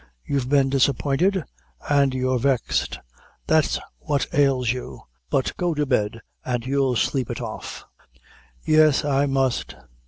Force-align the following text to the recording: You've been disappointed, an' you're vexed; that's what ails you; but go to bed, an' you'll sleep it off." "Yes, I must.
You've 0.25 0.49
been 0.49 0.67
disappointed, 0.71 1.43
an' 1.87 2.11
you're 2.13 2.39
vexed; 2.39 2.97
that's 3.45 3.77
what 3.99 4.25
ails 4.33 4.71
you; 4.73 5.01
but 5.29 5.55
go 5.57 5.75
to 5.75 5.85
bed, 5.85 6.21
an' 6.43 6.63
you'll 6.63 6.95
sleep 6.95 7.29
it 7.29 7.39
off." 7.39 7.85
"Yes, 8.65 9.05
I 9.05 9.27
must. 9.27 9.75